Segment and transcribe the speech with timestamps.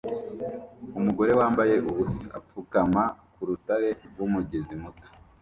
[0.99, 3.03] Umugore wambaye ubusa apfukama
[3.33, 5.07] ku rutare rw'umugezi muto